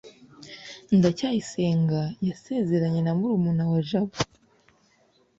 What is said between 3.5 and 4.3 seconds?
wa jabo